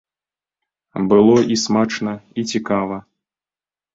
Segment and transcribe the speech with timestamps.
[1.11, 2.13] Было і смачна,
[2.43, 2.97] і цікава.